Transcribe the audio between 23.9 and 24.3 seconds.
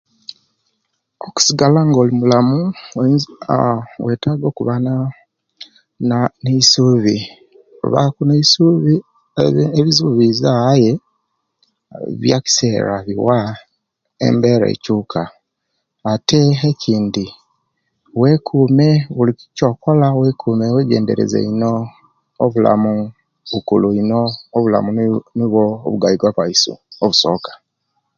ino